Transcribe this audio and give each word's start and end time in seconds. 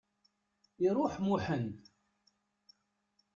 Iruḥ 0.85 1.13
Muḥend. 1.25 1.79